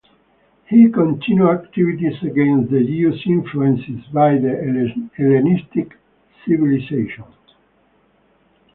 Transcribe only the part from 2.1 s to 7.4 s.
against the Jews influenced by the Hellenistic civilization.